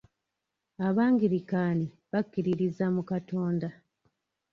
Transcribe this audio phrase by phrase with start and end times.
[0.87, 3.67] Ab'agirikaani bakkiririza mu Katonda.